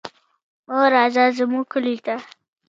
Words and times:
مه 0.69 0.79
راځه 0.93 1.23
زموږ 1.37 1.65
کلي 1.73 1.95
ته. 2.05 2.15